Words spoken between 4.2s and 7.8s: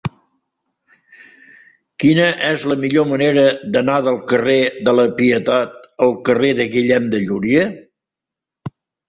carrer de la Pietat al carrer de Guillem de Llúria?